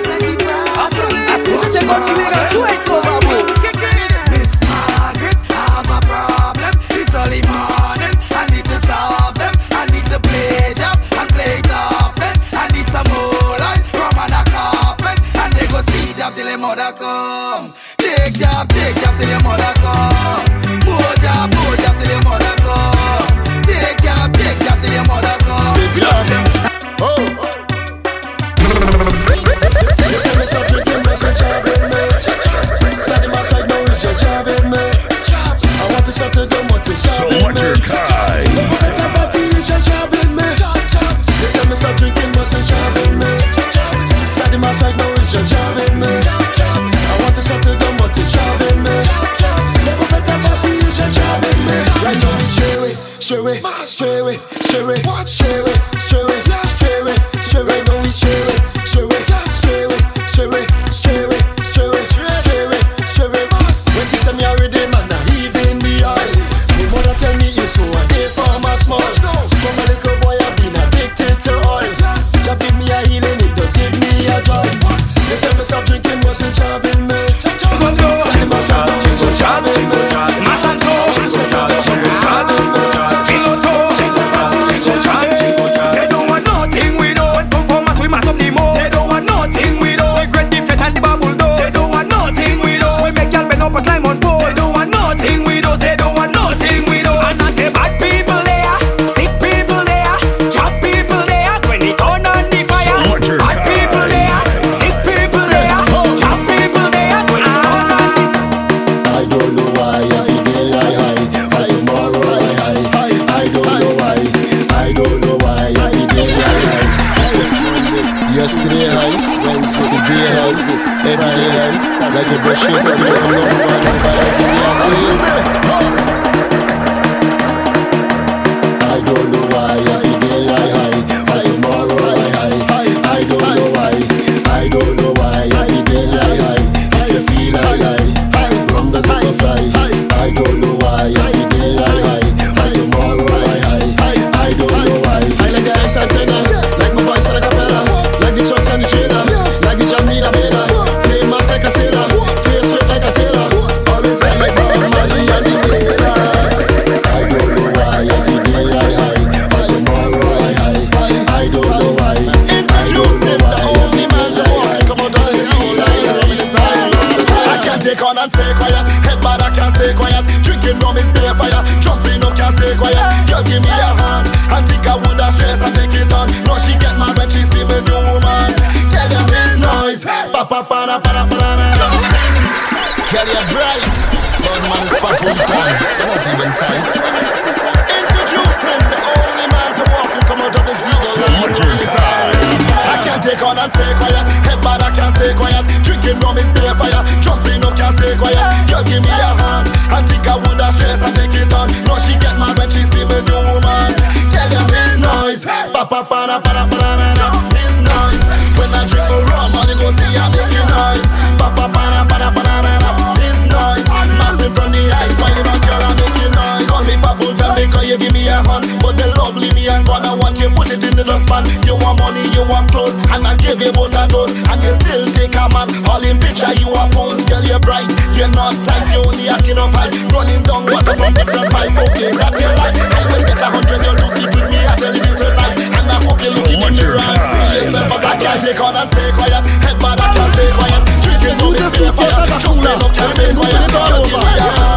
house 222.90 223.14
and 223.14 223.26
I 223.26 223.36
give 223.36 223.60
you 223.60 223.72
both 223.72 223.94
a 223.94 224.06
dose. 224.08 224.34
And 224.50 224.58
you 224.62 224.72
still 224.82 225.06
take 225.10 225.34
a 225.34 225.46
man, 225.54 225.70
all 225.86 226.02
in 226.02 226.18
picture 226.18 226.52
you 226.58 226.70
are 226.74 226.88
pose. 226.90 227.24
Girl, 227.24 227.42
you're 227.44 227.60
bright, 227.60 227.88
you're 228.16 228.30
not 228.30 228.54
tight, 228.66 228.90
you 228.90 229.02
only 229.06 229.28
acting 229.28 229.58
up 229.58 229.70
high. 229.74 229.90
Running 230.10 230.42
down 230.42 230.66
water 230.66 230.94
from 230.94 231.14
different 231.14 231.50
pipe, 231.50 231.70
okay, 231.70 232.10
that 232.18 232.34
you 232.38 232.50
right. 232.58 232.74
I 232.74 233.00
will 233.06 233.24
get 233.24 233.42
a 233.42 233.46
hundred, 233.46 233.80
you'll 233.84 233.96
do 233.96 234.06
sleep 234.10 234.34
with 234.34 234.48
me, 234.50 234.58
I 234.66 234.74
tell 234.76 234.94
you 234.94 235.14
tonight. 235.14 235.56
And 235.70 235.86
I 235.86 235.96
hope 236.02 236.18
you're 236.18 236.34
so 236.34 236.42
looking 236.42 236.62
in 236.62 236.74
the 236.74 236.82
mirror 236.82 237.02
and 237.02 237.22
see 237.22 237.46
yourself 237.62 237.92
as 237.94 238.04
I 238.04 238.14
can 238.18 238.36
take 238.40 238.60
on 238.60 238.74
and 238.76 238.88
stay 238.90 239.10
quiet. 239.14 239.42
Head 239.62 239.76
bad, 239.78 240.00
I 240.00 240.08
can 240.10 240.28
stay 240.34 240.50
quiet. 240.50 240.82
Drinking, 241.04 241.36
no, 241.38 241.46
it's 241.54 241.78
safe, 241.78 241.98
I 241.98 242.06
can't. 242.10 242.42
Chewing 242.42 242.66
up, 242.66 242.82
can't 242.94 243.10
stay 243.14 243.30
quiet. 243.34 243.74
All 243.74 243.94
over. 244.02 244.69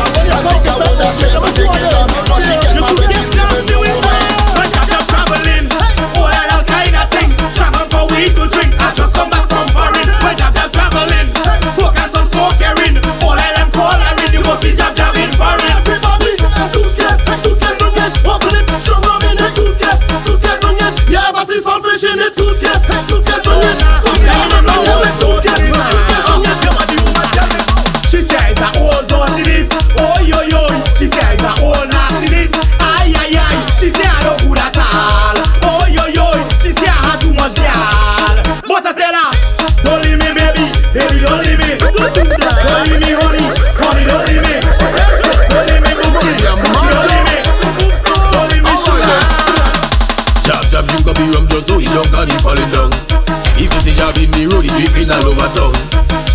all 55.14 55.30
over 55.30 55.50
town. 55.54 55.74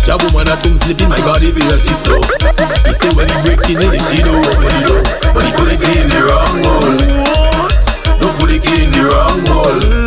That 0.07 0.17
woman 0.23 0.47
at 0.47 0.63
home 0.63 0.77
sleeping, 0.77 1.09
my 1.09 1.19
God, 1.19 1.43
even 1.43 1.63
her 1.69 1.79
sister. 1.79 2.17
He 2.87 2.93
say 2.93 3.11
when 3.15 3.27
he 3.27 3.37
break 3.43 3.61
in, 3.69 3.77
if 3.81 4.03
she 4.07 4.23
don't 4.23 4.45
open 4.45 4.71
the 4.71 4.81
door, 4.87 5.03
but 5.33 5.43
he 5.45 5.51
put 5.53 5.69
it 5.69 5.83
in 5.97 6.09
the 6.09 6.21
wrong 6.25 6.63
hole. 6.63 6.97
Don't 8.19 8.35
put 8.39 8.49
it 8.51 8.65
in 8.65 8.91
the 8.91 9.03
wrong 9.05 9.45
hole. 9.45 9.98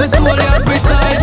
Me 0.00 0.06
soul 0.08 0.34
beside 0.64 1.19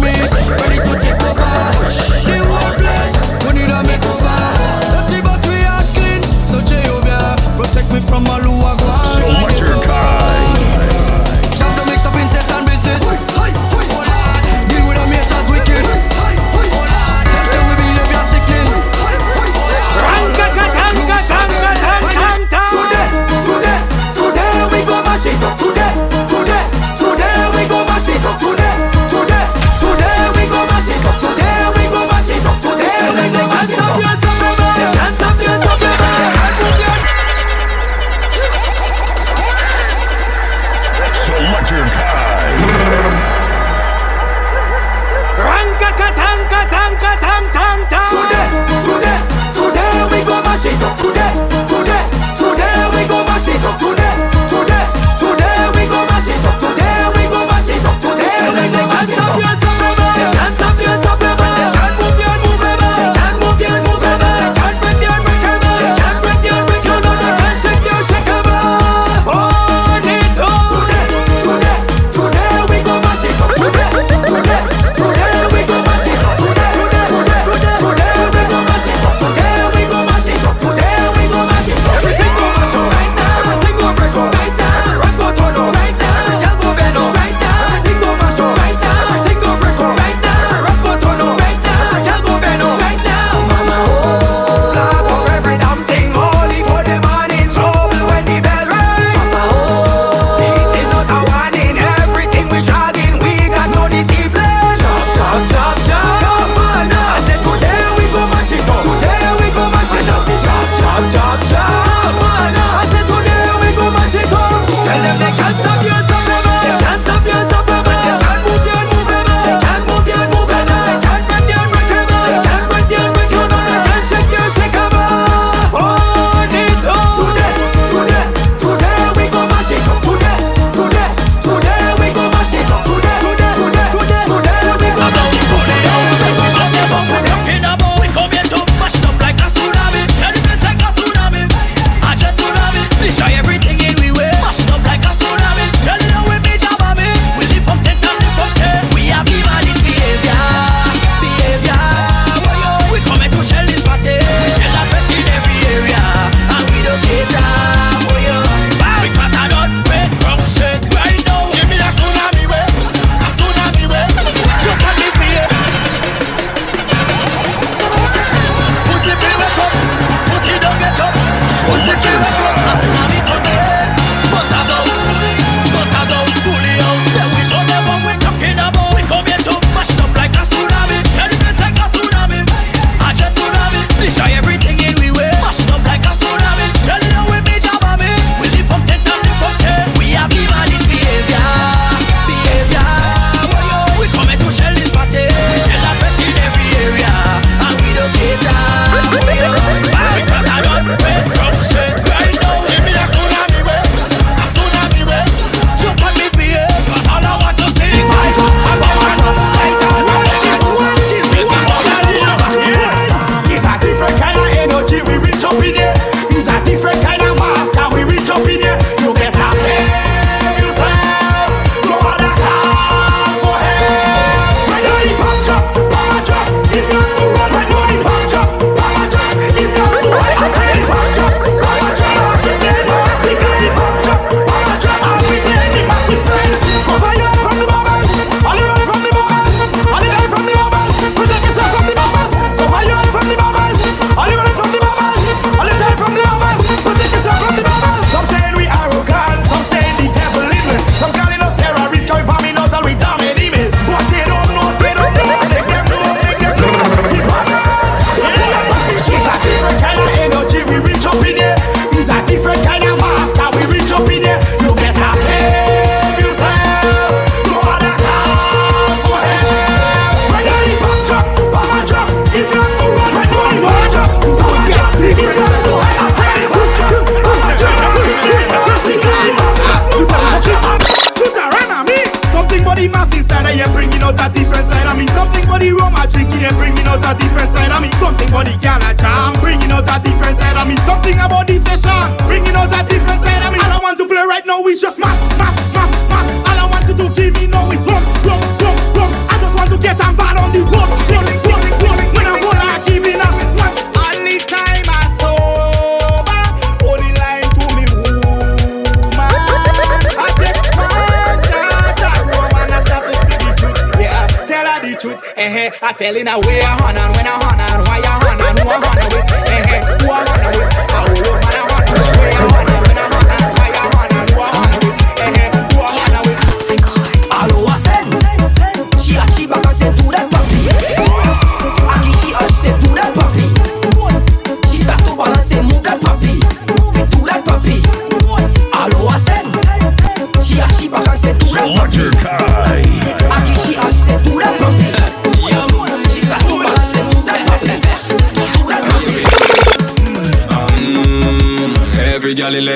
Eh, 315.48 315.68
eh, 315.68 315.72
I 315.82 315.94
tell 315.94 316.14
in 316.18 316.28
a 316.28 316.38
way 316.40 316.60
I 316.62 316.74
honor 316.76 317.10
when 317.16 317.26
I 317.26 317.40
honor, 317.40 317.82
why 317.88 318.02
I 318.04 318.20
who 318.60 318.68
I 318.68 318.76
honor 318.84 319.08
with, 319.16 319.32
eh, 319.32 319.64
eh, 319.64 319.82
who 320.04 320.12
I 320.12 320.26
honor 320.28 320.60
with. 320.60 320.87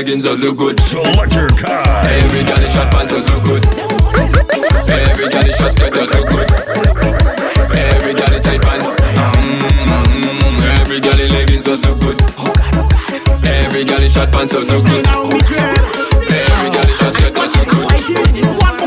leggings 0.01 0.23
does 0.23 0.41
look 0.41 0.57
good. 0.57 0.77
Electrica. 0.77 1.69
Every 2.23 2.43
girl 2.43 2.57
in 2.57 2.69
short 2.69 2.89
pants 2.89 3.11
does 3.11 3.29
look 3.29 3.43
good. 3.43 3.63
Every 4.89 5.29
girl 5.29 5.45
in 5.45 5.51
short 5.53 5.73
skirt 5.73 5.93
does 5.93 6.11
look 6.15 6.27
good. 6.27 6.49
Every 7.77 8.13
girl 8.15 8.33
in 8.33 8.41
tight 8.41 8.61
pants. 8.63 8.99
Mm-hmm. 8.99 10.63
Every 10.81 10.99
girl 11.01 11.19
in 11.19 11.31
leggings 11.31 11.65
does 11.65 11.85
look 11.85 11.99
good. 11.99 12.19
Every 13.45 13.83
girl 13.83 14.01
in 14.01 14.09
short 14.09 14.31
pants 14.31 14.53
does 14.53 14.71
look 14.71 14.83
good. 14.85 15.05
Every 15.05 16.71
girl 16.71 16.89
in 16.89 16.95
short 16.97 17.13
skirt 17.13 17.35
does 17.35 17.55
look 17.57 17.67
good. 17.69 18.80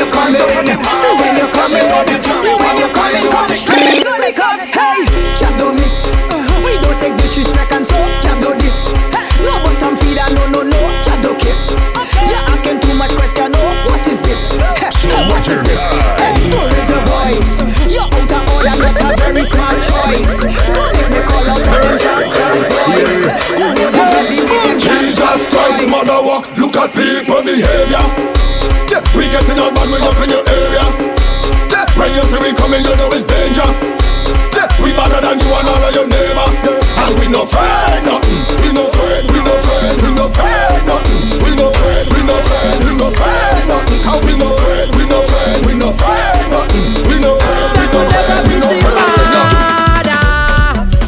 you 0.00 0.10
coming, 0.12 0.40
so 0.40 1.08
when 1.20 1.36
you 1.36 1.46
coming, 1.52 1.84
you 2.08 2.29
you 32.20 32.26
see 32.28 32.40
we 32.44 32.52
coming, 32.52 32.84
you 32.84 32.92
know 32.96 33.08
it's 33.16 33.24
danger. 33.24 33.64
Yeah. 34.52 34.68
We 34.84 34.92
better 34.92 35.20
than 35.24 35.40
you 35.40 35.48
and 35.56 35.68
all 35.68 35.84
of 35.84 35.94
your 35.96 36.04
neighbor. 36.04 36.48
Yeah. 36.60 37.00
And 37.00 37.16
we 37.16 37.26
no 37.32 37.48
afraid 37.48 38.04
nothing. 38.04 38.44
We 38.60 38.68
no 38.76 38.84
afraid, 38.92 39.24
we 39.32 39.40
no 39.40 39.56
afraid, 39.56 39.96
we 40.04 40.10
no 40.12 40.24
afraid 40.28 40.84
nothing. 40.84 41.40
We 41.40 41.50
no 41.56 41.72
afraid, 41.72 42.04
we 42.12 42.20
no 42.28 42.34
afraid, 42.36 42.76
we 42.84 42.92
no 43.00 43.08
afraid 43.08 43.64
nothing. 43.68 44.00
Cause 44.04 44.20
we 44.26 44.36
no 44.36 44.52
afraid, 44.52 44.88
we 44.96 45.04
no 45.08 45.16
afraid, 45.24 45.64
we 45.64 45.72
no 45.80 45.88
afraid 45.96 46.44
nothing. 46.52 46.84
We 47.08 47.16
no 47.24 47.30
afraid, 47.40 47.72
we 47.80 47.84
no 47.88 48.00
afraid, 48.04 48.44
we 48.48 48.56
no 48.60 48.68
afraid. 48.68 49.00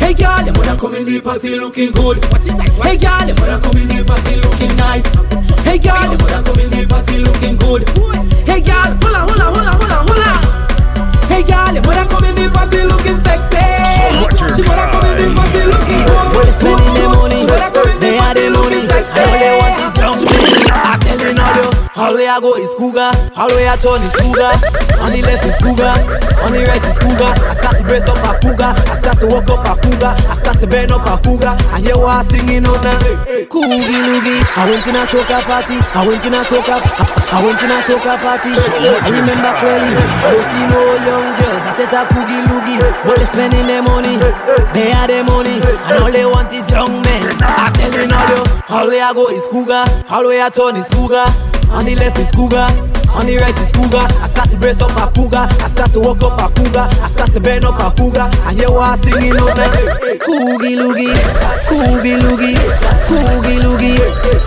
Hey 0.01 0.15
girl, 0.17 0.41
your 0.45 0.55
mother 0.57 0.77
come 0.81 0.95
in 0.97 1.05
the 1.05 1.21
party 1.21 1.57
looking 1.61 1.93
good. 1.93 2.17
Hey 2.81 2.97
girl, 2.97 3.21
your 3.29 3.37
mother 3.37 3.61
come 3.61 3.77
in 3.77 3.89
the 3.89 4.01
party 4.01 4.41
looking 4.41 4.75
nice. 4.81 5.09
Hey 5.61 5.77
girl, 5.79 6.09
your 6.09 6.19
mother 6.25 6.41
come 6.41 6.61
in 6.61 6.71
the 6.73 6.87
party 6.89 7.19
looking 7.21 7.57
good. 7.61 7.85
Hey 8.49 8.61
girl, 8.65 8.97
hola 9.05 9.29
hola 9.29 9.47
hola 9.53 9.99
hola. 10.09 10.62
Hey 11.33 11.43
girl, 11.49 11.73
your 11.73 11.81
mother 11.89 12.05
come 12.13 12.29
in 12.29 12.37
the 12.37 12.53
party 12.53 12.85
looking 12.85 13.17
sexy. 13.17 13.57
She 13.57 14.61
wanna 14.69 14.85
come 14.93 15.09
in 15.09 15.17
the 15.17 15.29
party 15.33 15.65
looking 15.65 16.05
good. 16.05 16.29
But 16.37 16.53
spending 16.53 16.93
the 16.93 17.09
money, 17.09 17.49
they 18.05 18.21
are 18.21 18.37
the 18.37 18.53
money. 18.53 18.85
Sexy. 18.85 19.17
I 19.17 19.33
really 19.33 19.57
want 19.57 19.75
this 19.81 19.97
young 19.97 20.53
I 20.73 20.97
ah, 20.97 20.97
tell 21.01 21.21
you 21.21 21.33
now, 21.33 21.73
all 21.97 22.15
way 22.15 22.27
I 22.29 22.41
go 22.41 22.57
is 22.57 22.75
cougar, 22.75 23.13
all 23.37 23.49
way 23.49 23.69
I 23.69 23.77
turn 23.77 24.01
is 24.05 24.13
cougar. 24.17 24.53
On 25.01 25.11
the 25.11 25.21
left 25.23 25.45
is 25.45 25.57
cougar, 25.57 25.97
on 26.45 26.53
the 26.53 26.65
right 26.69 26.85
is 26.85 26.99
cougar. 26.99 27.33
I 27.49 27.53
start 27.57 27.77
to 27.79 27.85
brace 27.85 28.09
up 28.09 28.21
a 28.21 28.37
cougar, 28.41 28.73
I 28.77 28.95
start 28.97 29.21
to 29.21 29.27
walk 29.27 29.49
up 29.49 29.65
a 29.65 29.75
cougar, 29.81 30.13
I 30.17 30.35
start 30.37 30.59
to 30.61 30.67
bend 30.67 30.93
up 30.93 31.07
a 31.09 31.17
cougar, 31.23 31.57
and 31.73 31.85
you 31.85 31.97
are 31.97 32.25
singing 32.25 32.67
all 32.67 32.77
night. 32.83 33.32
Coogie 33.53 34.01
loogie. 34.09 34.41
I 34.57 34.65
went 34.65 34.87
in 34.89 34.97
a 34.97 35.05
soca 35.05 35.45
party, 35.45 35.77
I 35.93 36.01
went 36.09 36.25
in 36.25 36.33
a 36.33 36.41
soca, 36.41 36.81
I 36.81 37.45
went 37.45 37.61
in 37.61 37.69
a 37.69 37.79
soca 37.85 38.17
party. 38.17 38.49
I 38.49 39.09
remember 39.13 39.53
clearly, 39.61 39.93
I 39.93 40.33
don't 40.33 40.47
see 40.49 40.65
no 40.73 40.81
young 41.05 41.37
girls. 41.37 41.61
I 41.69 41.73
said 41.77 41.93
a 41.93 42.09
coogie 42.09 42.41
loogie, 42.49 42.81
but 43.05 43.21
they 43.21 43.29
spending 43.29 43.67
their 43.69 43.83
money, 43.83 44.17
they 44.73 44.89
had 44.89 45.11
their 45.11 45.23
money, 45.25 45.61
and 45.61 45.97
all 46.01 46.11
they 46.11 46.25
want 46.25 46.49
is 46.51 46.65
young 46.71 47.03
men. 47.05 47.23
I 47.45 47.69
tell 47.77 47.93
you 47.93 48.07
now, 48.09 48.25
yo, 48.33 48.41
all 48.73 48.89
way 48.89 49.03
I 49.03 49.13
go 49.13 49.29
is 49.29 49.47
cougar, 49.49 49.85
all 50.09 50.27
way 50.27 50.41
I 50.41 50.49
turn 50.49 50.77
is 50.77 50.89
cougar. 50.89 51.29
On 51.69 51.85
the 51.85 51.95
left 51.97 52.19
is 52.19 52.31
cougar, 52.33 52.69
on 53.13 53.27
the 53.27 53.37
right 53.37 53.57
is 53.61 53.73
cougar. 53.73 54.07
I 54.21 54.27
start 54.27 54.51
to 54.51 54.57
brace 54.57 54.81
up 54.81 54.97
a 54.97 55.11
cougar, 55.13 55.47
I 55.61 55.69
start 55.69 55.93
to 55.93 56.01
walk 56.01 56.23
up 56.23 56.41
a 56.41 56.49
cougar, 56.55 56.89
I 56.89 57.09
start 57.09 57.33
to 57.33 57.41
bend 57.41 57.65
up 57.65 57.79
a 57.79 57.95
cougar, 57.97 58.29
and 58.49 58.59
what 58.73 58.89
I 58.89 58.97
singing 58.97 59.37
on 59.37 59.57
now. 59.57 59.71
Coogie 60.25 60.77
loogie, 60.77 61.13
coogie 61.69 62.17
loogie, 62.19 62.57
coogie 63.07 63.59
loogie. 63.61 63.99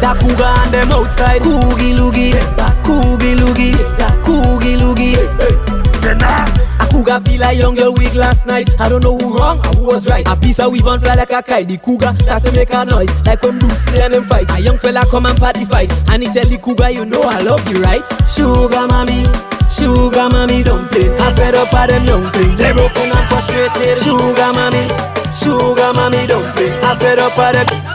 That 0.02 0.18
cougar 0.20 0.44
and 0.44 0.74
them 0.74 0.92
outside. 0.92 1.42
Coogie 1.42 1.94
loogie, 1.96 2.34
coogie 2.84 3.36
loogie, 3.36 3.76
coogie 4.24 4.78
loogie. 4.78 5.66
A 6.06 6.55
cougar 6.96 7.20
be 7.20 7.38
like 7.38 7.58
young 7.58 7.76
girl 7.76 7.94
weak 7.94 8.16
last 8.16 8.46
night. 8.46 8.70
I 8.80 8.88
don't 8.88 9.04
know 9.04 9.18
who 9.18 9.38
wrong 9.38 9.60
or 9.60 9.74
who 9.76 9.84
was 9.88 10.08
right. 10.08 10.26
A 10.28 10.36
piece 10.36 10.60
of 10.60 10.72
weave 10.72 10.88
on 10.88 11.00
fly 11.00 11.16
like 11.16 11.32
a 11.32 11.44
kite. 11.44 11.68
The 11.68 11.78
cougar 11.78 12.16
start 12.20 12.44
to 12.44 12.52
make 12.54 12.74
a 12.74 12.86
noise 12.86 13.12
like 13.26 13.44
when 13.44 13.60
Bruce 13.60 13.86
Lee 13.92 14.02
and 14.02 14.14
them 14.14 14.24
fight. 14.24 14.50
A 14.52 14.60
young 14.60 14.78
fella 14.78 15.04
come 15.12 15.26
and 15.26 15.38
party 15.38 15.66
fight, 15.66 15.92
and 16.10 16.24
he 16.24 16.30
tell 16.30 16.46
the 16.46 16.58
cougar, 16.58 16.90
you 16.90 17.06
know 17.06 17.24
I 17.24 17.42
love 17.42 17.68
you, 17.70 17.82
right? 17.82 18.04
Sugar 18.28 18.88
mommy. 18.88 19.26
Sugar 19.68 20.30
mommy 20.30 20.64
dumpling, 20.64 21.12
I 21.20 21.34
fed 21.36 21.56
up 21.56 21.74
of 21.74 21.90
them 21.90 22.06
young 22.06 22.32
things. 22.32 22.56
They 22.56 22.72
broken 22.72 23.12
and 23.12 23.28
frustrated. 23.28 23.98
Sugar 23.98 24.54
mommy, 24.54 24.88
sugar 25.36 25.92
mommy 25.92 26.28
dumpling, 26.28 26.72
I 26.86 26.96
fed 26.96 27.20
up 27.20 27.38
of 27.38 27.54
them. 27.68 27.95